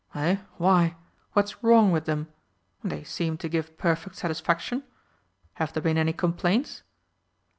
"Eh, 0.15 0.37
why, 0.57 0.95
what's 1.33 1.61
wrong 1.61 1.91
with 1.91 2.05
them? 2.05 2.27
They 2.83 3.03
seemed 3.03 3.39
to 3.41 3.47
give 3.47 3.77
perfect 3.77 4.15
satisfaction. 4.15 4.81
Have 5.53 5.73
there 5.73 5.83
been 5.83 5.99
any 5.99 6.11
complaints?" 6.13 6.81